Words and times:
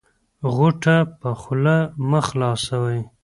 غوټه 0.55 0.97
په 1.19 1.29
خوله 1.39 1.77
مه 2.09 2.19
خلاصوی 2.27 2.99